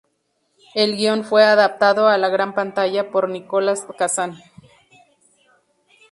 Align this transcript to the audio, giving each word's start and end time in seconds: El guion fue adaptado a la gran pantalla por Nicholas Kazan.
El 0.73 0.95
guion 0.95 1.23
fue 1.23 1.43
adaptado 1.43 2.07
a 2.07 2.17
la 2.17 2.29
gran 2.29 2.55
pantalla 2.55 3.11
por 3.11 3.29
Nicholas 3.29 3.85
Kazan. 3.99 4.35